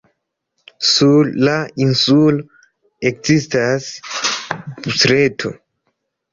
Sur 0.91 1.29
la 1.49 1.57
insulo 1.85 2.41
ekzistas 3.11 3.93
busreto. 4.59 5.57